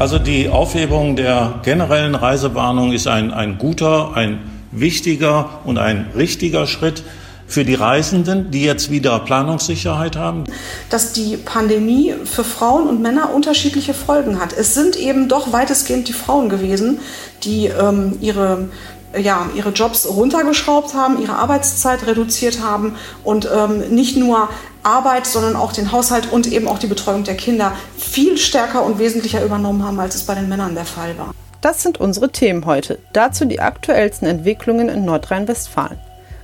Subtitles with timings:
[0.00, 4.38] Also die Aufhebung der generellen Reisewarnung ist ein, ein guter, ein
[4.72, 7.02] wichtiger und ein richtiger Schritt
[7.46, 10.44] für die Reisenden, die jetzt wieder Planungssicherheit haben.
[10.88, 14.54] Dass die Pandemie für Frauen und Männer unterschiedliche Folgen hat.
[14.54, 17.00] Es sind eben doch weitestgehend die Frauen gewesen,
[17.42, 18.70] die ähm, ihre
[19.18, 22.94] ja, ihre Jobs runtergeschraubt haben, ihre Arbeitszeit reduziert haben
[23.24, 24.48] und ähm, nicht nur
[24.82, 28.98] Arbeit, sondern auch den Haushalt und eben auch die Betreuung der Kinder viel stärker und
[28.98, 31.34] wesentlicher übernommen haben, als es bei den Männern der Fall war.
[31.60, 32.98] Das sind unsere Themen heute.
[33.12, 35.98] Dazu die aktuellsten Entwicklungen in Nordrhein-Westfalen.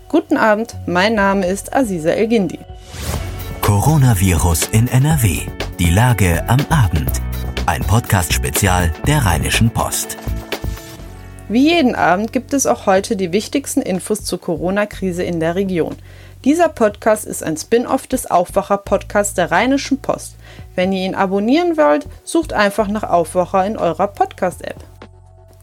[0.08, 2.58] Guten Abend, mein Name ist Aziza Elgindi.
[3.62, 5.40] Coronavirus in NRW.
[5.78, 7.10] Die Lage am Abend.
[7.66, 10.16] Ein Podcast-Spezial der Rheinischen Post.
[11.48, 15.96] Wie jeden Abend gibt es auch heute die wichtigsten Infos zur Corona-Krise in der Region.
[16.46, 20.36] Dieser Podcast ist ein Spin-off des Aufwacher-Podcasts der Rheinischen Post.
[20.76, 24.76] Wenn ihr ihn abonnieren wollt, sucht einfach nach Aufwacher in eurer Podcast-App.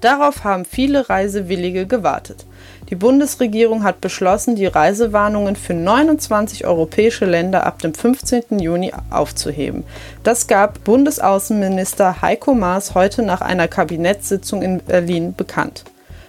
[0.02, 2.46] Darauf haben viele Reisewillige gewartet.
[2.90, 8.60] Die Bundesregierung hat beschlossen, die Reisewarnungen für 29 europäische Länder ab dem 15.
[8.60, 9.86] Juni aufzuheben.
[10.24, 15.86] Das gab Bundesaußenminister Heiko Maas heute nach einer Kabinettssitzung in Berlin bekannt.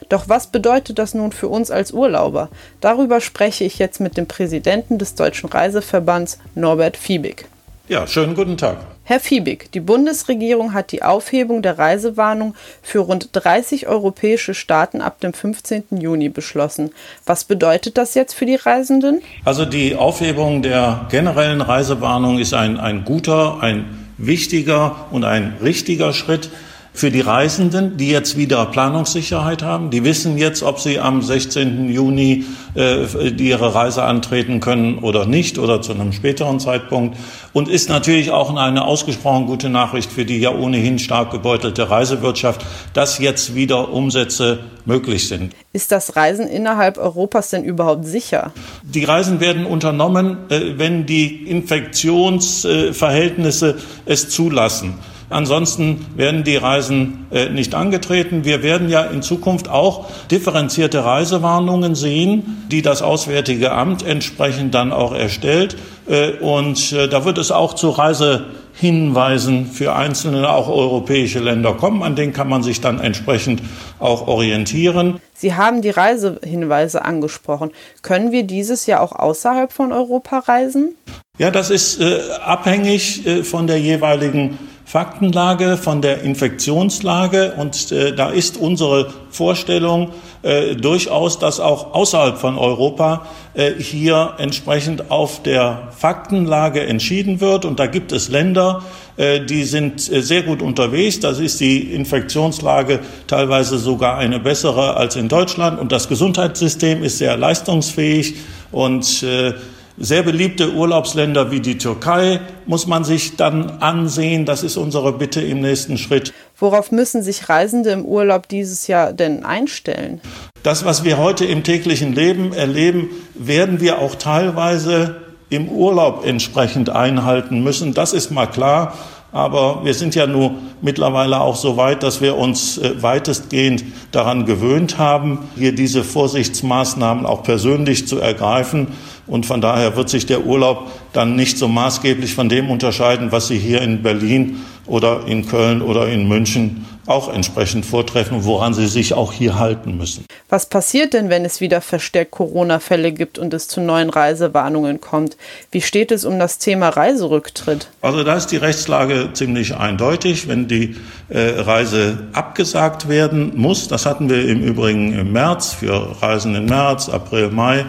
[0.09, 2.49] Doch was bedeutet das nun für uns als Urlauber?
[2.81, 7.47] Darüber spreche ich jetzt mit dem Präsidenten des Deutschen Reiseverbands Norbert Fiebig.
[7.87, 8.79] Ja, schönen guten Tag.
[9.07, 15.21] Herr Fiebig, die Bundesregierung hat die Aufhebung der Reisewarnung für rund 30 europäische Staaten ab
[15.21, 15.85] dem 15.
[16.01, 16.93] Juni beschlossen.
[17.27, 19.21] Was bedeutet das jetzt für die Reisenden?
[19.45, 26.15] Also die Aufhebung der generellen Reisewarnung ist ein, ein guter, ein wichtiger und ein richtiger
[26.15, 26.49] Schritt
[26.95, 29.91] für die Reisenden, die jetzt wieder Planungssicherheit haben.
[29.91, 31.91] Die wissen jetzt, ob sie am 16.
[31.91, 32.45] Juni
[32.77, 37.19] äh, ihre Reise antreten können oder nicht oder zu einem späteren Zeitpunkt.
[37.53, 42.65] Und ist natürlich auch eine ausgesprochen gute Nachricht für die ja ohnehin stark gebeutelte Reisewirtschaft,
[42.93, 45.53] dass jetzt wieder Umsätze möglich sind.
[45.73, 48.53] Ist das Reisen innerhalb Europas denn überhaupt sicher?
[48.85, 54.95] Die Reisen werden unternommen, äh, wenn die Infektionsverhältnisse es zulassen.
[55.31, 58.45] Ansonsten werden die Reisen äh, nicht angetreten.
[58.45, 64.93] Wir werden ja in Zukunft auch differenzierte Reisewarnungen sehen, die das Auswärtige Amt entsprechend dann
[64.93, 65.77] auch erstellt.
[66.07, 72.03] Äh, und äh, da wird es auch zu Reisehinweisen für einzelne, auch europäische Länder kommen.
[72.03, 73.63] An denen kann man sich dann entsprechend
[73.99, 75.21] auch orientieren.
[75.33, 77.71] Sie haben die Reisehinweise angesprochen.
[78.03, 80.97] Können wir dieses Jahr auch außerhalb von Europa reisen?
[81.39, 87.55] Ja, das ist äh, abhängig äh, von der jeweiligen Faktenlage, von der Infektionslage.
[87.57, 90.11] Und äh, da ist unsere Vorstellung
[90.43, 97.65] äh, durchaus, dass auch außerhalb von Europa äh, hier entsprechend auf der Faktenlage entschieden wird.
[97.65, 98.83] Und da gibt es Länder,
[99.17, 101.21] äh, die sind äh, sehr gut unterwegs.
[101.21, 105.81] Das ist die Infektionslage teilweise sogar eine bessere als in Deutschland.
[105.81, 108.35] Und das Gesundheitssystem ist sehr leistungsfähig
[108.71, 109.55] und äh,
[109.97, 114.45] sehr beliebte Urlaubsländer wie die Türkei muss man sich dann ansehen.
[114.45, 116.33] Das ist unsere Bitte im nächsten Schritt.
[116.59, 120.21] Worauf müssen sich Reisende im Urlaub dieses Jahr denn einstellen?
[120.63, 125.17] Das, was wir heute im täglichen Leben erleben, werden wir auch teilweise
[125.51, 127.95] im Urlaub entsprechend einhalten müssen.
[127.95, 128.95] Das ist mal klar.
[129.35, 134.47] Aber wir sind ja nun mittlerweile auch so weit, dass wir uns äh, weitestgehend daran
[134.47, 138.93] gewöhnt haben, hier diese Vorsichtsmaßnahmen auch persönlich zu ergreifen.
[139.27, 143.49] Und von daher wird sich der Urlaub dann nicht so maßgeblich von dem unterscheiden, was
[143.49, 148.87] Sie hier in Berlin oder in Köln oder in München auch entsprechend vortreffen, woran sie
[148.87, 150.25] sich auch hier halten müssen.
[150.49, 155.37] Was passiert denn, wenn es wieder verstärkt Corona-Fälle gibt und es zu neuen Reisewarnungen kommt?
[155.71, 157.89] Wie steht es um das Thema Reiserücktritt?
[158.01, 160.49] Also da ist die Rechtslage ziemlich eindeutig.
[160.49, 160.97] Wenn die
[161.29, 166.67] äh, Reise abgesagt werden muss, das hatten wir im Übrigen im März für Reisen im
[166.67, 167.85] März, April, Mai,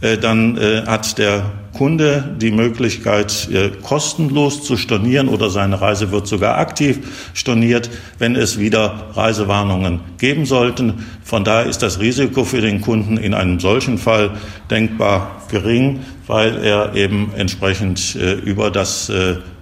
[0.00, 1.44] dann äh, hat der
[1.80, 7.88] Kunde die Möglichkeit, äh, kostenlos zu stornieren oder seine Reise wird sogar aktiv storniert,
[8.18, 11.06] wenn es wieder Reisewarnungen geben sollten.
[11.24, 14.32] Von daher ist das Risiko für den Kunden in einem solchen Fall
[14.70, 18.14] denkbar gering, weil er eben entsprechend
[18.44, 19.10] über das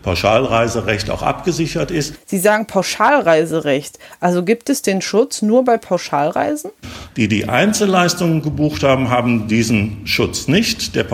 [0.08, 2.14] Pauschalreiserecht auch abgesichert ist.
[2.24, 3.98] Sie sagen Pauschalreiserecht.
[4.20, 6.70] Also gibt es den Schutz nur bei Pauschalreisen?
[7.16, 10.94] Die, die Einzelleistungen gebucht haben, haben diesen Schutz nicht.
[10.94, 11.04] Der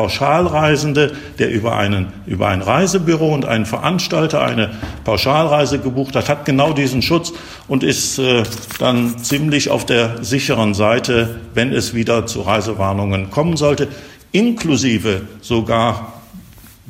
[0.94, 4.70] Pauschalreisende, der über, einen, über ein Reisebüro und einen Veranstalter eine
[5.04, 7.32] Pauschalreise gebucht hat, hat genau diesen Schutz
[7.68, 8.44] und ist äh,
[8.78, 13.88] dann ziemlich auf der sicheren Seite, wenn es wieder zu Reisewarnungen kommen sollte,
[14.32, 16.12] inklusive sogar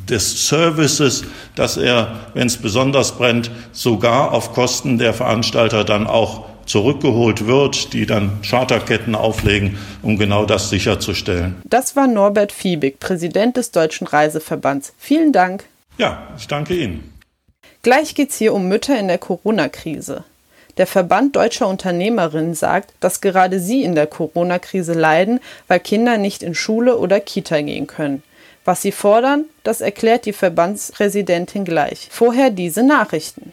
[0.09, 1.25] des Services,
[1.55, 7.93] dass er, wenn es besonders brennt, sogar auf Kosten der Veranstalter dann auch zurückgeholt wird,
[7.93, 11.57] die dann Charterketten auflegen, um genau das sicherzustellen.
[11.65, 14.93] Das war Norbert Fiebig, Präsident des Deutschen Reiseverbands.
[14.99, 15.65] Vielen Dank.
[15.99, 17.13] Ja, ich danke Ihnen.
[17.83, 20.25] Gleich geht es hier um Mütter in der Corona-Krise.
[20.77, 25.39] Der Verband deutscher Unternehmerinnen sagt, dass gerade sie in der Corona-Krise leiden,
[25.69, 28.23] weil Kinder nicht in Schule oder Kita gehen können.
[28.65, 32.09] Was sie fordern, das erklärt die Verbandspräsidentin gleich.
[32.11, 33.53] Vorher diese Nachrichten.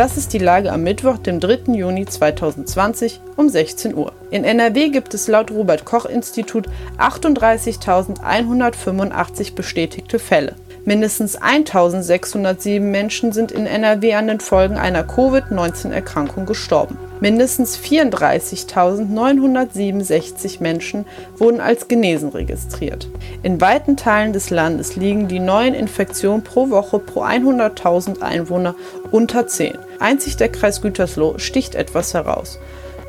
[0.00, 1.74] Das ist die Lage am Mittwoch, dem 3.
[1.74, 4.14] Juni 2020 um 16 Uhr.
[4.30, 10.54] In NRW gibt es laut Robert Koch Institut 38.185 bestätigte Fälle.
[10.86, 16.96] Mindestens 1607 Menschen sind in NRW an den Folgen einer Covid-19-Erkrankung gestorben.
[17.20, 21.04] Mindestens 34.967 Menschen
[21.36, 23.06] wurden als genesen registriert.
[23.42, 28.74] In weiten Teilen des Landes liegen die neuen Infektionen pro Woche pro 100.000 Einwohner
[29.12, 29.76] unter 10.
[29.98, 32.58] Einzig der Kreis Gütersloh sticht etwas heraus.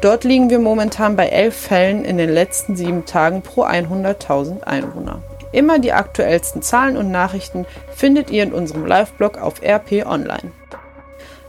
[0.02, 5.22] Dort liegen wir momentan bei 11 Fällen in den letzten sieben Tagen pro 100.000 Einwohner.
[5.54, 7.66] Immer die aktuellsten Zahlen und Nachrichten
[7.96, 10.52] findet ihr in unserem Live-Blog auf RP Online.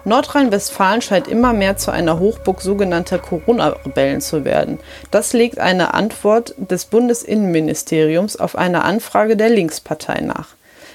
[0.05, 4.81] Nordrhein-Westfalen scheint immer mehr zu einer Hochburg sogenannter Corona-Rebellen zu werden.
[5.11, 10.49] Das legt eine Antwort des Bundesinnenministeriums auf eine Anfrage der Linkspartei nach.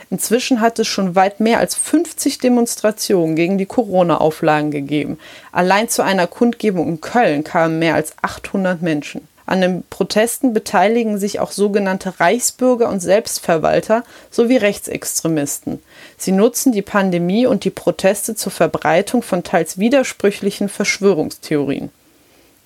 [0.09, 5.19] Inzwischen hat es schon weit mehr als 50 Demonstrationen gegen die Corona-Auflagen gegeben.
[5.51, 9.27] Allein zu einer Kundgebung in Köln kamen mehr als 800 Menschen.
[9.47, 15.81] An den Protesten beteiligen sich auch sogenannte Reichsbürger und Selbstverwalter sowie Rechtsextremisten.
[16.17, 21.91] Sie nutzen die Pandemie und die Proteste zur Verbreitung von teils widersprüchlichen Verschwörungstheorien.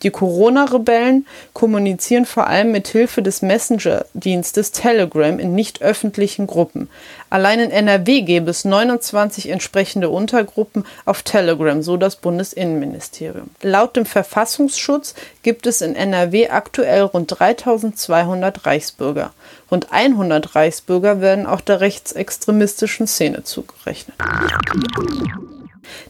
[0.04, 6.90] Die Corona-Rebellen kommunizieren vor allem mit Hilfe des Messenger-Dienstes Telegram in nicht öffentlichen Gruppen.
[7.30, 13.50] Allein in NRW gäbe es 29 entsprechende Untergruppen auf Telegram, so das Bundesinnenministerium.
[13.62, 15.14] Laut dem Verfassungsschutz
[15.44, 19.32] gibt es in NRW aktuell rund 3200 Reichsbürger.
[19.70, 24.16] Rund 100 Reichsbürger werden auch der rechtsextremistischen Szene zugerechnet.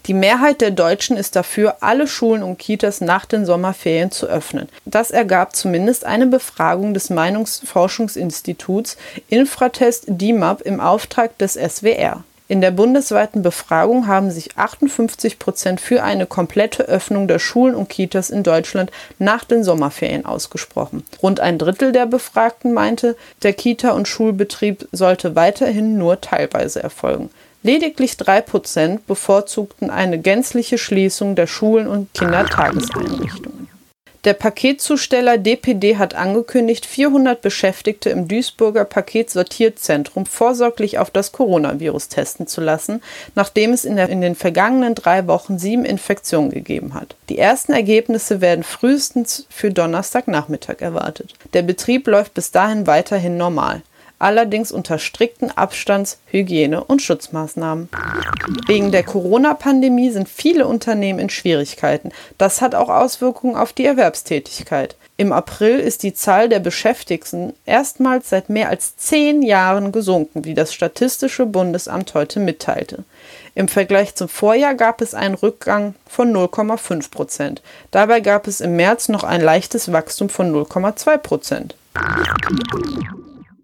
[0.06, 4.70] Die Mehrheit der Deutschen ist dafür, alle Schulen und Kitas nach den Sommerferien zu öffnen.
[4.86, 8.98] Das ergab zumindest eine Befragung des Meinungsforschungsinstituts
[9.30, 12.24] Infratest DIMAP im Auftrag des SWR.
[12.52, 17.88] In der bundesweiten Befragung haben sich 58 Prozent für eine komplette Öffnung der Schulen und
[17.88, 21.06] Kitas in Deutschland nach den Sommerferien ausgesprochen.
[21.24, 27.30] Rund ein Drittel der Befragten meinte, der Kita- und Schulbetrieb sollte weiterhin nur teilweise erfolgen.
[27.64, 33.62] Lediglich drei Prozent bevorzugten eine gänzliche Schließung der Schulen und Kindertageseinrichtungen.
[34.24, 42.46] Der Paketzusteller DPD hat angekündigt, 400 Beschäftigte im Duisburger Paketsortierzentrum vorsorglich auf das Coronavirus testen
[42.46, 43.02] zu lassen,
[43.34, 47.16] nachdem es in, der, in, den vergangenen drei Wochen sieben Infektionen gegeben hat.
[47.30, 51.34] Die ersten Ergebnisse werden frühestens für Donnerstagnachmittag erwartet.
[51.54, 53.82] Der Betrieb läuft bis dahin weiterhin normal
[54.22, 57.90] allerdings unter strikten Abstands-, Hygiene- und Schutzmaßnahmen.
[58.68, 62.12] Wegen der Corona-Pandemie sind viele Unternehmen in Schwierigkeiten.
[62.38, 64.96] Das hat auch Auswirkungen auf die Erwerbstätigkeit.
[65.18, 70.56] Im April ist die Zahl der Beschäftigten erstmals seit mehr als zehn Jahren gesunken, wie
[70.56, 73.04] das Statistische Bundesamt heute mitteilte.
[73.54, 77.62] Im Vergleich zum Vorjahr gab es einen Rückgang von 0,5 Prozent.
[77.92, 81.76] Dabei gab es im März noch ein leichtes Wachstum von 0,2 Prozent.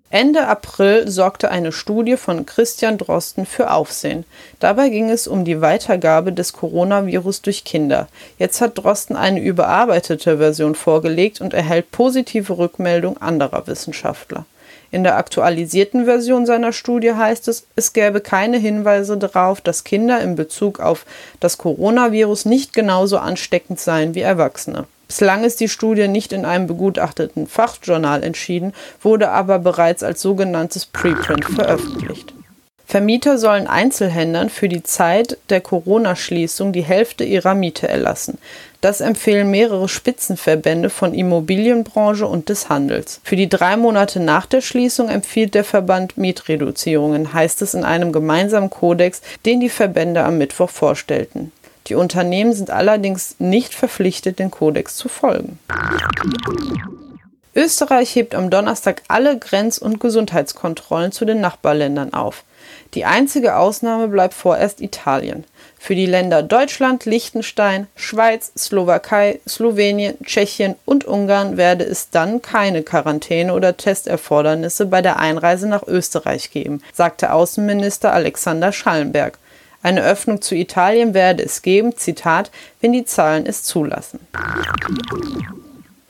[0.10, 4.24] Ende April sorgte eine Studie von Christian Drosten für Aufsehen.
[4.62, 8.08] Dabei ging es um die Weitergabe des Coronavirus durch Kinder.
[8.40, 14.46] Jetzt hat Drosten eine überarbeitete Version vorgelegt und erhält positive Rückmeldung anderer Wissenschaftler.
[14.92, 20.22] In der aktualisierten Version seiner Studie heißt es, es gäbe keine Hinweise darauf, dass Kinder
[20.22, 21.06] in Bezug auf
[21.42, 24.86] das Coronavirus nicht genauso ansteckend seien wie Erwachsene.
[25.08, 30.86] Bislang ist die Studie nicht in einem begutachteten Fachjournal entschieden, wurde aber bereits als sogenanntes
[30.86, 32.34] Preprint veröffentlicht.
[32.90, 38.38] Vermieter sollen Einzelhändlern für die Zeit der Corona-Schließung die Hälfte ihrer Miete erlassen.
[38.80, 43.20] Das empfehlen mehrere Spitzenverbände von Immobilienbranche und des Handels.
[43.26, 48.14] Für die drei Monate nach der Schließung empfiehlt der Verband Mietreduzierungen, heißt es in einem
[48.14, 51.52] gemeinsamen Kodex, den die Verbände am Mittwoch vorstellten.
[51.88, 55.60] Die Unternehmen sind allerdings nicht verpflichtet, den Kodex zu folgen.
[57.56, 62.44] Österreich hebt am Donnerstag alle Grenz- und Gesundheitskontrollen zu den Nachbarländern auf.
[62.94, 65.44] Die einzige Ausnahme bleibt vorerst Italien.
[65.80, 72.84] Für die Länder Deutschland, Liechtenstein, Schweiz, Slowakei, Slowenien, Tschechien und Ungarn werde es dann keine
[72.84, 79.40] Quarantäne oder Testerfordernisse bei der Einreise nach Österreich geben, sagte Außenminister Alexander Schallenberg.
[79.88, 82.52] Eine Öffnung zu Italien werde es geben, Zitat,
[82.82, 84.20] wenn die Zahlen es zulassen.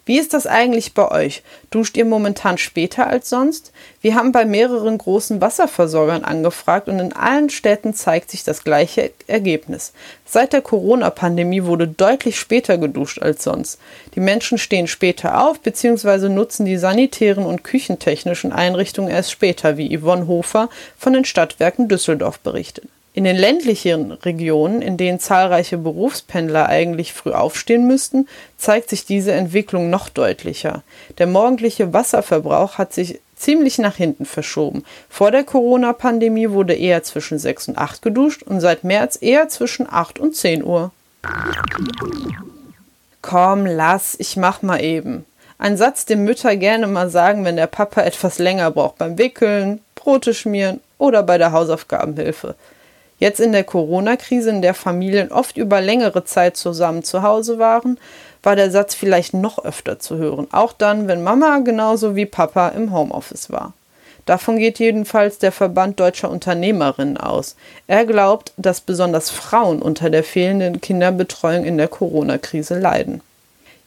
[0.04, 1.44] Wie ist das eigentlich bei euch?
[1.70, 3.72] Duscht ihr momentan später als sonst?
[4.02, 9.12] Wir haben bei mehreren großen Wasserversorgern angefragt und in allen Städten zeigt sich das gleiche
[9.28, 9.94] Ergebnis.
[10.26, 13.80] Seit der Corona-Pandemie wurde deutlich später geduscht als sonst.
[14.16, 16.30] Die Menschen stehen später auf bzw.
[16.30, 20.68] nutzen die sanitären und küchentechnischen Einrichtungen erst später, wie Yvonne Hofer
[20.98, 22.90] von den Stadtwerken Düsseldorf berichtet.
[23.18, 28.28] In den ländlichen Regionen, in denen zahlreiche Berufspendler eigentlich früh aufstehen müssten,
[28.60, 30.84] zeigt sich diese Entwicklung noch deutlicher.
[31.18, 34.84] Der morgendliche Wasserverbrauch hat sich ziemlich nach hinten verschoben.
[35.10, 39.92] Vor der Corona-Pandemie wurde eher zwischen 6 und 8 geduscht und seit März eher zwischen
[39.92, 40.92] 8 und 10 Uhr.
[43.24, 45.26] Komm, lass, ich mach mal eben.
[45.58, 49.82] Ein Satz, den Mütter gerne mal sagen, wenn der Papa etwas länger braucht beim Wickeln,
[49.96, 52.54] Brote schmieren oder bei der Hausaufgabenhilfe.
[53.20, 57.98] Jetzt in der Corona-Krise, in der Familien oft über längere Zeit zusammen zu Hause waren,
[58.44, 62.70] war der Satz vielleicht noch öfter zu hören, auch dann, wenn Mama genauso wie Papa
[62.70, 63.74] im Homeoffice war.
[64.28, 67.56] Davon geht jedenfalls der Verband deutscher Unternehmerinnen aus.
[67.88, 73.22] Er glaubt, dass besonders Frauen unter der fehlenden Kinderbetreuung in der Corona-Krise leiden.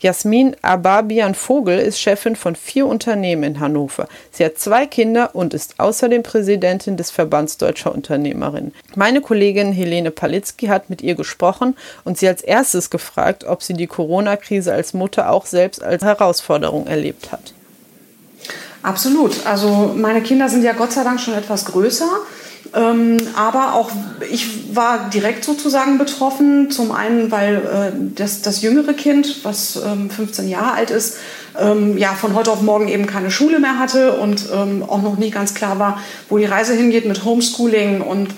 [0.01, 4.09] Jasmin Ababian Vogel ist Chefin von vier Unternehmen in Hannover.
[4.33, 8.73] Sie hat zwei Kinder und ist außerdem Präsidentin des Verbands Deutscher Unternehmerinnen.
[8.95, 13.75] Meine Kollegin Helene Palitzky hat mit ihr gesprochen und sie als erstes gefragt, ob sie
[13.75, 17.53] die Corona-Krise als Mutter auch selbst als Herausforderung erlebt hat.
[18.83, 19.47] Absolut.
[19.47, 22.09] Also meine Kinder sind ja Gott sei Dank schon etwas größer.
[22.73, 23.91] Ähm, aber auch
[24.31, 26.71] ich war direkt sozusagen betroffen.
[26.71, 31.17] Zum einen, weil äh, das, das jüngere Kind, was ähm, 15 Jahre alt ist,
[31.59, 35.17] ähm, ja von heute auf morgen eben keine Schule mehr hatte und ähm, auch noch
[35.17, 38.29] nie ganz klar war, wo die Reise hingeht mit Homeschooling und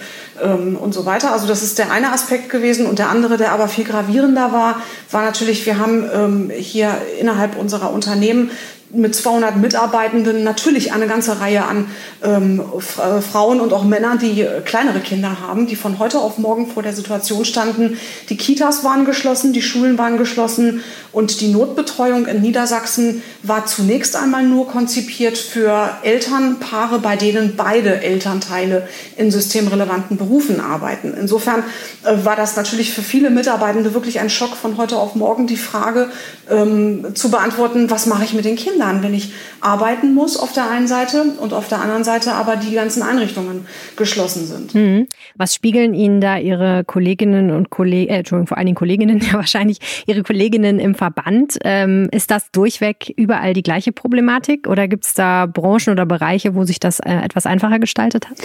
[0.43, 1.33] ähm, und so weiter.
[1.33, 4.81] Also das ist der eine Aspekt gewesen und der andere, der aber viel gravierender war,
[5.11, 8.51] war natürlich, wir haben ähm, hier innerhalb unserer Unternehmen
[8.95, 11.87] mit 200 Mitarbeitenden natürlich eine ganze Reihe an
[12.23, 16.39] ähm, äh, Frauen und auch Männern, die äh, kleinere Kinder haben, die von heute auf
[16.39, 17.99] morgen vor der Situation standen.
[18.29, 24.15] Die Kitas waren geschlossen, die Schulen waren geschlossen und die Notbetreuung in Niedersachsen war zunächst
[24.15, 31.15] einmal nur konzipiert für Elternpaare, bei denen beide Elternteile in systemrelevanten Berufen arbeiten.
[31.19, 31.65] Insofern
[32.05, 35.57] äh, war das natürlich für viele Mitarbeitende wirklich ein Schock von heute auf morgen, die
[35.57, 36.11] Frage
[36.51, 38.82] ähm, zu beantworten, was mache ich mit den Kindern?
[38.83, 42.57] Kindern, wenn ich arbeiten muss auf der einen Seite und auf der anderen Seite aber
[42.57, 44.75] die ganzen Einrichtungen geschlossen sind.
[44.75, 45.07] Mhm.
[45.37, 49.35] Was spiegeln Ihnen da Ihre Kolleginnen und Kollegen, äh, Entschuldigung, vor allen Dingen Kolleginnen, ja
[49.35, 51.59] wahrscheinlich Ihre Kolleginnen im Verband?
[51.65, 56.55] Ähm, ist das durchweg überall die gleiche Problematik oder gibt es da Branchen oder Bereiche,
[56.55, 58.39] wo sich das äh, etwas einfacher gestaltet hat?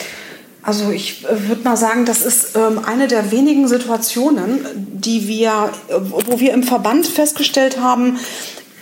[0.62, 5.72] Also ich äh, würde mal sagen, das ist ähm, eine der wenigen Situationen, die wir,
[5.88, 8.18] äh, wo wir im Verband festgestellt haben,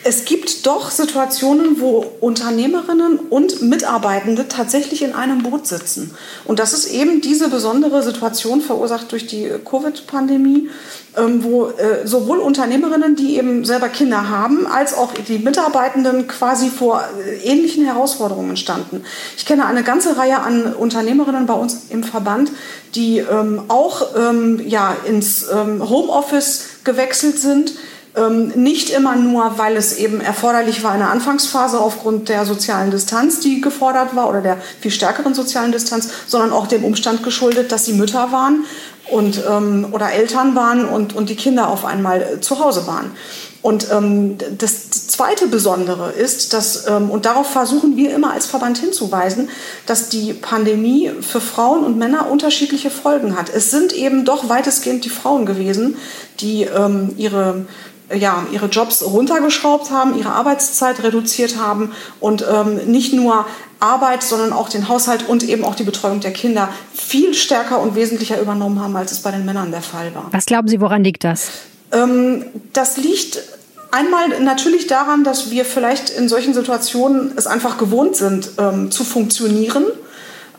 [0.08, 6.14] es gibt doch Situationen, wo Unternehmerinnen und Mitarbeitende tatsächlich in einem Boot sitzen.
[6.44, 10.70] Und das ist eben diese besondere Situation verursacht durch die Covid-Pandemie,
[11.18, 16.70] ähm, wo äh, sowohl Unternehmerinnen, die eben selber Kinder haben, als auch die Mitarbeitenden quasi
[16.70, 19.04] vor äh, ähnlichen Herausforderungen standen.
[19.36, 22.52] Ich kenne eine ganze Reihe an Unternehmerinnen bei uns im Verband,
[22.94, 27.74] die ähm, auch ähm, ja, ins Homeoffice gewechselt sind
[28.16, 32.92] ähm, nicht immer nur, weil es eben erforderlich war in der Anfangsphase aufgrund der sozialen
[32.92, 37.72] Distanz, die gefordert war oder der viel stärkeren sozialen Distanz, sondern auch dem Umstand geschuldet,
[37.72, 38.66] dass sie Mütter waren
[39.12, 43.12] und, ähm, oder Eltern waren und, und die Kinder auf einmal äh, zu Hause waren.
[43.62, 48.78] Und ähm, das zweite Besondere ist, dass, ähm, und darauf versuchen wir immer als Verband
[48.78, 49.50] hinzuweisen,
[49.88, 53.50] dass die Pandemie für Frauen und Männer unterschiedliche Folgen hat.
[53.50, 55.98] Es sind eben doch weitestgehend die Frauen gewesen,
[56.42, 57.66] die ähm, ihre
[58.14, 63.46] ja, ihre Jobs runtergeschraubt haben, ihre Arbeitszeit reduziert haben und ähm, nicht nur
[63.80, 67.96] Arbeit, sondern auch den Haushalt und eben auch die Betreuung der Kinder viel stärker und
[67.96, 70.28] wesentlicher übernommen haben, als es bei den Männern der Fall war.
[70.32, 71.50] Was glauben Sie, woran liegt das?
[71.92, 73.42] Ähm, das liegt
[73.92, 79.04] einmal natürlich daran, dass wir vielleicht in solchen Situationen es einfach gewohnt sind, ähm, zu
[79.04, 79.86] funktionieren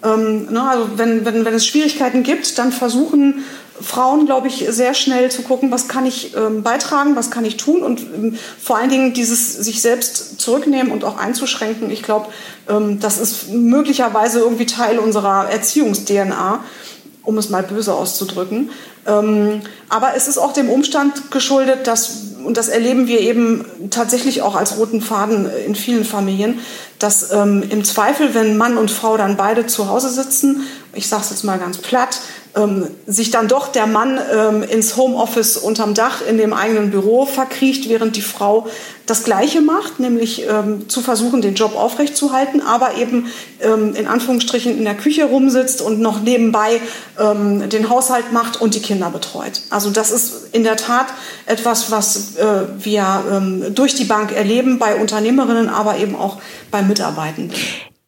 [0.05, 3.45] Ähm, ne, also wenn, wenn, wenn es Schwierigkeiten gibt, dann versuchen
[3.81, 7.57] Frauen, glaube ich, sehr schnell zu gucken, was kann ich ähm, beitragen, was kann ich
[7.57, 11.91] tun und ähm, vor allen Dingen dieses sich selbst zurücknehmen und auch einzuschränken.
[11.91, 12.27] Ich glaube,
[12.69, 16.61] ähm, das ist möglicherweise irgendwie Teil unserer Erziehungs-DNA,
[17.23, 18.71] um es mal böse auszudrücken.
[19.07, 24.43] Ähm, aber es ist auch dem Umstand geschuldet, dass, und das erleben wir eben tatsächlich
[24.43, 26.61] auch als roten Faden in vielen Familien,
[26.99, 31.23] dass ähm, im Zweifel, wenn Mann und Frau dann beide zu Hause sitzen, ich sage
[31.23, 32.21] es jetzt mal ganz platt,
[32.57, 37.27] ähm, sich dann doch der Mann ähm, ins Homeoffice unterm Dach in dem eigenen Büro
[37.27, 38.67] verkriecht, während die Frau
[39.05, 44.77] das Gleiche macht, nämlich ähm, zu versuchen, den Job aufrechtzuerhalten, aber eben ähm, in Anführungsstrichen
[44.77, 46.81] in der Küche rumsitzt und noch nebenbei
[47.19, 49.61] ähm, den Haushalt macht und die Kinder betreut.
[49.71, 51.07] Also das ist in der Tat
[51.47, 56.39] etwas, was äh, wir ähm, durch die Bank erleben bei Unternehmerinnen, aber eben auch
[56.71, 57.55] bei Mitarbeitenden.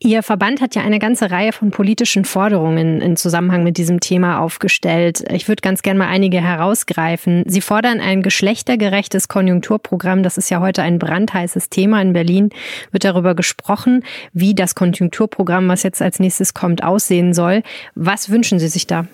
[0.01, 4.39] Ihr Verband hat ja eine ganze Reihe von politischen Forderungen in Zusammenhang mit diesem Thema
[4.39, 5.25] aufgestellt.
[5.33, 7.43] Ich würde ganz gerne mal einige herausgreifen.
[7.49, 10.23] Sie fordern ein geschlechtergerechtes Konjunkturprogramm.
[10.23, 12.01] Das ist ja heute ein brandheißes Thema.
[12.01, 12.51] In Berlin
[12.93, 17.65] wird darüber gesprochen, wie das Konjunkturprogramm, was jetzt als nächstes kommt, aussehen soll.
[17.97, 19.09] Was wünschen Sie sich da?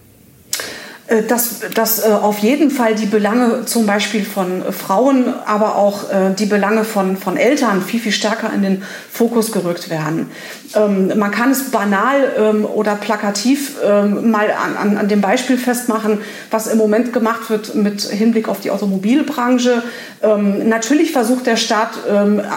[1.07, 6.11] Äh, dass, dass äh, auf jeden Fall die Belange zum Beispiel von Frauen, aber auch
[6.11, 8.83] äh, die Belange von, von Eltern viel, viel stärker in den
[9.13, 10.31] Fokus gerückt werden.
[10.75, 16.21] Ähm, man kann es banal ähm, oder plakativ ähm, mal an, an, dem Beispiel festmachen,
[16.51, 19.83] was im Moment gemacht wird mit Hinblick auf die Automobilbranche.
[20.23, 21.91] Natürlich versucht der Staat,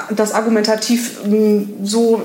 [0.10, 1.18] das argumentativ
[1.84, 2.22] so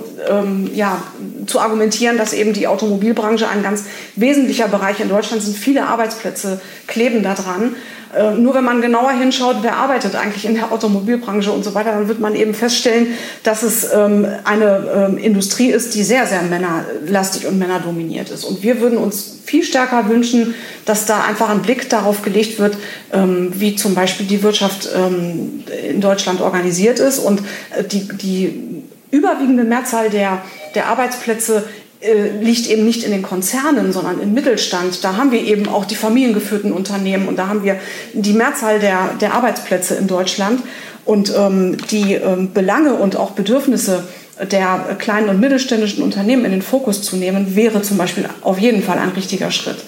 [0.72, 1.02] ja,
[1.46, 3.84] zu argumentieren, dass eben die Automobilbranche ein ganz
[4.16, 5.56] wesentlicher Bereich in Deutschland sind.
[5.56, 7.76] Viele Arbeitsplätze kleben daran.
[8.14, 11.92] Äh, nur wenn man genauer hinschaut, wer arbeitet eigentlich in der Automobilbranche und so weiter,
[11.92, 16.42] dann wird man eben feststellen, dass es ähm, eine ähm, Industrie ist, die sehr, sehr
[16.42, 18.44] männerlastig und männerdominiert ist.
[18.44, 22.76] Und wir würden uns viel stärker wünschen, dass da einfach ein Blick darauf gelegt wird,
[23.12, 27.40] ähm, wie zum Beispiel die Wirtschaft in Deutschland organisiert ist und
[27.76, 28.81] äh, die, die
[29.12, 30.42] überwiegende Mehrzahl der,
[30.74, 31.64] der Arbeitsplätze
[32.00, 35.04] äh, liegt eben nicht in den Konzernen, sondern im Mittelstand.
[35.04, 37.78] Da haben wir eben auch die familiengeführten Unternehmen und da haben wir
[38.12, 40.60] die Mehrzahl der, der Arbeitsplätze in Deutschland.
[41.04, 44.04] Und ähm, die ähm, Belange und auch Bedürfnisse
[44.40, 48.82] der kleinen und mittelständischen Unternehmen in den Fokus zu nehmen, wäre zum Beispiel auf jeden
[48.82, 49.84] Fall ein richtiger Schritt.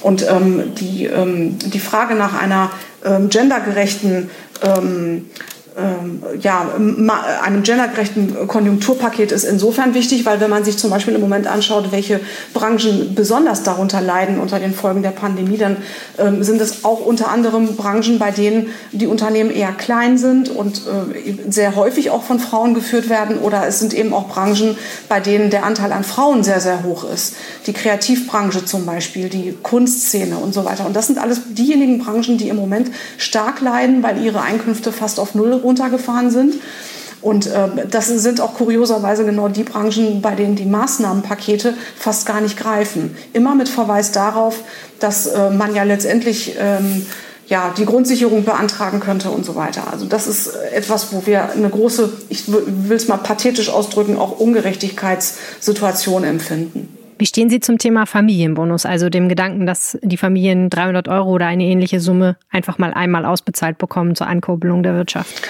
[0.00, 2.70] Und ähm, die, ähm, die Frage nach einer
[3.04, 4.30] ähm, gendergerechten
[4.62, 5.30] ähm,
[6.40, 6.68] ja,
[7.42, 11.90] einem gendergerechten Konjunkturpaket ist insofern wichtig, weil wenn man sich zum Beispiel im Moment anschaut,
[11.90, 12.20] welche
[12.52, 15.78] Branchen besonders darunter leiden unter den Folgen der Pandemie, dann
[16.18, 20.82] ähm, sind es auch unter anderem Branchen, bei denen die Unternehmen eher klein sind und
[20.86, 24.76] äh, sehr häufig auch von Frauen geführt werden oder es sind eben auch Branchen,
[25.08, 27.34] bei denen der Anteil an Frauen sehr, sehr hoch ist.
[27.66, 30.86] Die Kreativbranche zum Beispiel, die Kunstszene und so weiter.
[30.86, 35.18] Und das sind alles diejenigen Branchen, die im Moment stark leiden, weil ihre Einkünfte fast
[35.18, 36.54] auf Null runtergefahren sind.
[37.24, 42.42] Und äh, das sind auch kurioserweise genau die Branchen, bei denen die Maßnahmenpakete fast gar
[42.42, 43.16] nicht greifen.
[43.32, 44.58] Immer mit Verweis darauf,
[45.00, 47.06] dass äh, man ja letztendlich ähm,
[47.48, 49.84] ja, die Grundsicherung beantragen könnte und so weiter.
[49.90, 54.38] Also das ist etwas, wo wir eine große, ich will es mal pathetisch ausdrücken, auch
[54.38, 56.93] Ungerechtigkeitssituation empfinden.
[57.18, 61.46] Wie stehen Sie zum Thema Familienbonus, also dem Gedanken, dass die Familien 300 Euro oder
[61.46, 65.42] eine ähnliche Summe einfach mal einmal ausbezahlt bekommen zur Ankurbelung der Wirtschaft?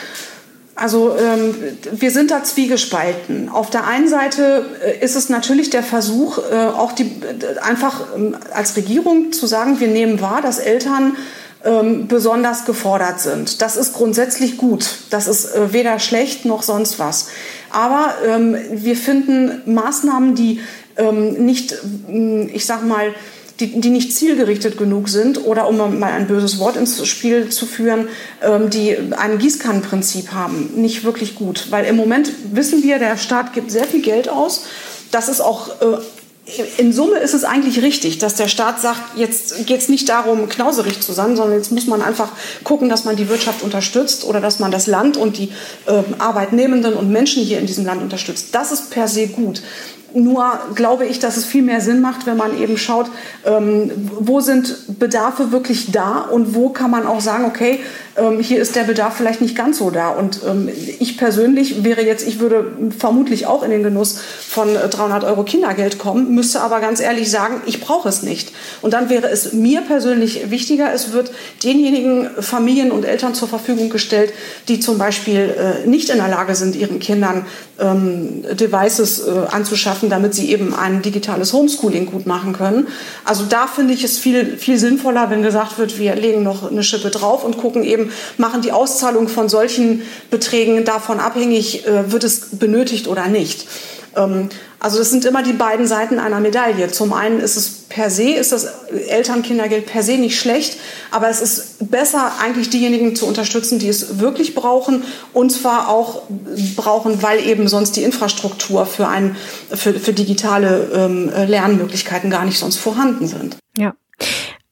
[0.77, 1.55] Also ähm,
[1.92, 3.48] wir sind da zwiegespalten.
[3.48, 8.00] Auf der einen Seite äh, ist es natürlich der Versuch, äh, auch die, äh, einfach
[8.16, 11.16] ähm, als Regierung zu sagen, wir nehmen wahr, dass Eltern
[11.64, 13.62] ähm, besonders gefordert sind.
[13.62, 14.98] Das ist grundsätzlich gut.
[15.11, 17.29] Das ist äh, weder schlecht noch sonst was.
[17.70, 20.61] Aber ähm, wir finden Maßnahmen, die
[20.96, 21.76] ähm, nicht,
[22.09, 23.14] mm, ich sag mal,
[23.61, 27.66] die, die nicht zielgerichtet genug sind oder um mal ein böses Wort ins Spiel zu
[27.66, 28.09] führen,
[28.42, 31.68] ähm, die ein Gießkannenprinzip haben, nicht wirklich gut.
[31.70, 34.64] Weil im Moment wissen wir, der Staat gibt sehr viel Geld aus.
[35.12, 35.98] Das ist auch äh,
[36.76, 40.46] in Summe ist es eigentlich richtig, dass der Staat sagt, jetzt geht es nicht darum,
[40.48, 42.28] knauserig zu sein, sondern jetzt muss man einfach
[42.64, 45.50] gucken, dass man die Wirtschaft unterstützt oder dass man das Land und die
[45.87, 48.48] äh, Arbeitnehmenden und Menschen hier in diesem Land unterstützt.
[48.52, 49.62] Das ist per se gut.
[50.14, 53.11] Nur glaube ich, dass es viel mehr Sinn macht, wenn man eben schaut,
[53.44, 57.81] ähm, wo sind Bedarfe wirklich da und wo kann man auch sagen, okay,
[58.16, 60.11] ähm, hier ist der Bedarf vielleicht nicht ganz so da.
[60.11, 60.68] Und ähm,
[61.00, 65.98] ich persönlich wäre jetzt, ich würde vermutlich auch in den Genuss von 300 Euro Kindergeld
[65.98, 68.53] kommen, müsste aber ganz ehrlich sagen, ich brauche es nicht.
[68.83, 71.33] Und dann wäre es mir persönlich wichtiger, es wird
[71.64, 74.33] denjenigen Familien und Eltern zur Verfügung gestellt,
[74.68, 77.46] die zum Beispiel äh, nicht in der Lage sind, ihren Kindern
[77.81, 82.86] ähm, Devices äh, anzuschaffen, schaffen, damit sie eben ein digitales Homeschooling gut machen können.
[83.24, 86.82] Also da finde ich es viel, viel sinnvoller, wenn gesagt wird, wir legen noch eine
[86.82, 92.24] Schippe drauf und gucken eben, machen die Auszahlung von solchen Beträgen davon abhängig, äh, wird
[92.24, 93.66] es benötigt oder nicht.
[94.16, 94.48] Ähm,
[94.81, 96.88] also das sind immer die beiden Seiten einer Medaille.
[96.88, 98.66] Zum einen ist es per se, ist das
[99.09, 100.79] Elternkindergeld per se nicht schlecht,
[101.11, 106.22] aber es ist besser, eigentlich diejenigen zu unterstützen, die es wirklich brauchen und zwar auch
[106.77, 109.37] brauchen, weil eben sonst die Infrastruktur für, ein,
[109.70, 113.57] für, für digitale ähm, Lernmöglichkeiten gar nicht sonst vorhanden sind.
[113.79, 113.94] Ja.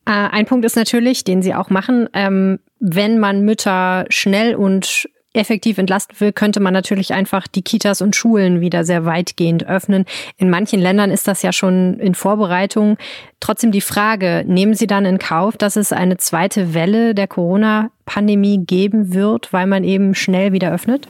[0.05, 5.09] Äh, ein Punkt ist natürlich, den Sie auch machen, ähm, wenn man Mütter schnell und
[5.35, 10.05] effektiv entlasten will, könnte man natürlich einfach die Kitas und Schulen wieder sehr weitgehend öffnen.
[10.37, 12.99] In manchen Ländern ist das ja schon in Vorbereitung.
[13.40, 18.64] Trotzdem die Frage, nehmen Sie dann in Kauf, dass es eine zweite Welle der Corona-Pandemie
[18.66, 21.09] geben wird, weil man eben schnell wieder öffnet?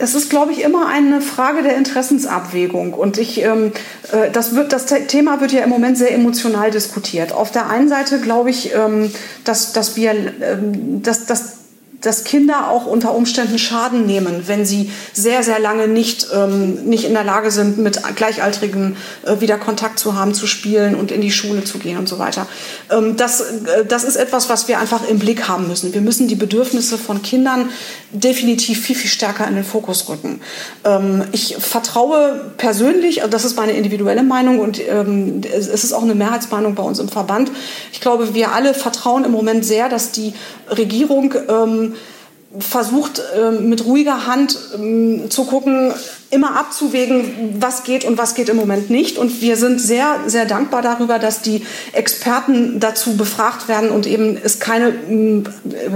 [0.00, 2.94] Es ist, glaube ich, immer eine Frage der Interessensabwägung.
[2.94, 3.72] Und ich, ähm,
[4.12, 7.32] äh, das, wird, das Thema wird ja im Moment sehr emotional diskutiert.
[7.32, 9.10] Auf der einen Seite glaube ich, ähm,
[9.42, 11.57] dass, dass wir, ähm, dass, dass
[12.00, 17.04] dass Kinder auch unter Umständen Schaden nehmen, wenn sie sehr, sehr lange nicht, ähm, nicht
[17.04, 21.20] in der Lage sind, mit Gleichaltrigen äh, wieder Kontakt zu haben, zu spielen und in
[21.20, 22.46] die Schule zu gehen und so weiter.
[22.90, 25.92] Ähm, das, äh, das ist etwas, was wir einfach im Blick haben müssen.
[25.92, 27.70] Wir müssen die Bedürfnisse von Kindern
[28.12, 30.40] definitiv viel, viel stärker in den Fokus rücken.
[30.84, 36.02] Ähm, ich vertraue persönlich, also das ist meine individuelle Meinung und ähm, es ist auch
[36.02, 37.50] eine Mehrheitsmeinung bei uns im Verband.
[37.92, 40.32] Ich glaube, wir alle vertrauen im Moment sehr, dass die
[40.70, 41.87] Regierung ähm,
[42.58, 45.92] versucht ähm, mit ruhiger Hand ähm, zu gucken,
[46.30, 49.16] immer abzuwägen, was geht und was geht im Moment nicht.
[49.16, 54.36] Und wir sind sehr, sehr dankbar darüber, dass die Experten dazu befragt werden und eben
[54.42, 55.42] es keine äh,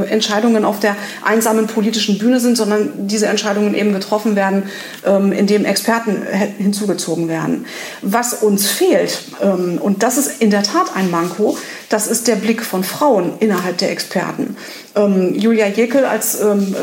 [0.09, 4.64] Entscheidungen auf der einsamen politischen Bühne sind, sondern diese Entscheidungen eben getroffen werden,
[5.05, 6.23] ähm, indem Experten
[6.57, 7.66] hinzugezogen werden.
[8.01, 11.59] Was uns fehlt, ähm, und das ist in der Tat ein Manko,
[11.90, 14.57] das ist der Blick von Frauen innerhalb der Experten.
[14.97, 16.38] Ähm, Julia Jekyll als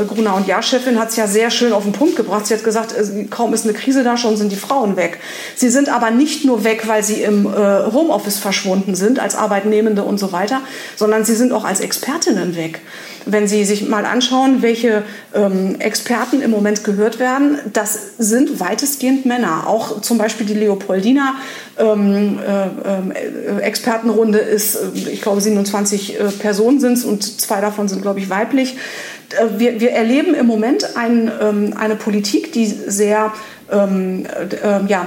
[0.08, 2.46] Gruner und Jahr-Chefin hat es ja sehr schön auf den Punkt gebracht.
[2.46, 5.18] Sie hat gesagt, äh, kaum ist eine Krise da, schon sind die Frauen weg.
[5.56, 7.50] Sie sind aber nicht nur weg, weil sie im äh,
[7.94, 10.60] Homeoffice verschwunden sind, als Arbeitnehmende und so weiter,
[10.98, 12.82] sondern sie sind auch als Expertinnen weg.
[13.26, 19.26] Wenn Sie sich mal anschauen, welche ähm, Experten im Moment gehört werden, das sind weitestgehend
[19.26, 19.68] Männer.
[19.68, 21.36] Auch zum Beispiel die Leopoldina
[21.78, 27.62] ähm, äh, äh, Expertenrunde ist, äh, ich glaube, 27 äh, Personen sind es und zwei
[27.62, 28.78] davon sind, glaube ich, weiblich.
[29.38, 33.34] Äh, wir, wir erleben im Moment ein, ähm, eine Politik, die sehr
[33.72, 35.06] ähm, äh, ja,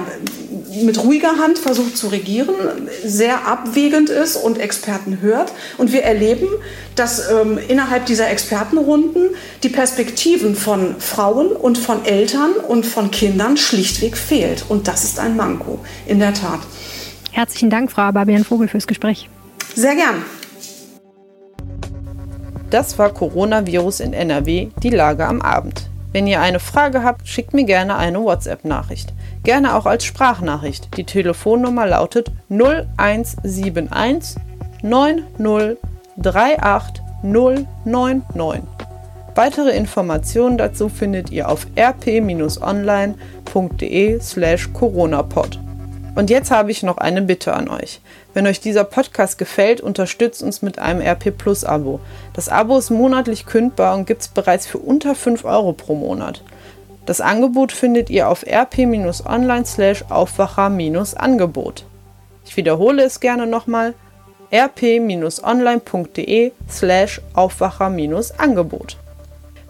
[0.83, 2.55] mit ruhiger Hand versucht zu regieren,
[3.03, 5.51] sehr abwägend ist und Experten hört.
[5.77, 6.47] Und wir erleben,
[6.95, 9.29] dass ähm, innerhalb dieser Expertenrunden
[9.61, 14.65] die Perspektiven von Frauen und von Eltern und von Kindern schlichtweg fehlt.
[14.69, 16.59] Und das ist ein Manko, in der Tat.
[17.31, 19.29] Herzlichen Dank, Frau Babian Vogel, fürs Gespräch.
[19.75, 20.23] Sehr gern.
[22.73, 25.91] Das war Coronavirus in NRW, die Lage am Abend.
[26.11, 29.13] Wenn ihr eine Frage habt, schickt mir gerne eine WhatsApp-Nachricht.
[29.43, 30.97] Gerne auch als Sprachnachricht.
[30.97, 34.41] Die Telefonnummer lautet 0171
[34.81, 38.63] 9038 099.
[39.35, 43.19] Weitere Informationen dazu findet ihr auf rp-online.de
[44.19, 45.59] slash coronapod.
[46.15, 47.99] Und jetzt habe ich noch eine Bitte an euch.
[48.33, 51.99] Wenn euch dieser Podcast gefällt, unterstützt uns mit einem RP Plus Abo.
[52.33, 56.43] Das Abo ist monatlich kündbar und gibt es bereits für unter 5 Euro pro Monat.
[57.05, 61.85] Das Angebot findet ihr auf rp-online slash aufwacher-angebot.
[62.45, 63.93] Ich wiederhole es gerne nochmal
[64.53, 68.97] rp-online.de slash aufwacher-angebot.